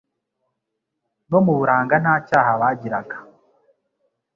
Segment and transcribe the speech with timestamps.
[1.29, 1.95] no mu buranga.
[2.03, 3.17] Nta cyaha bagiraga